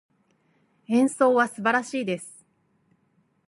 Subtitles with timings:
[0.87, 2.43] 演奏は素晴らしいです。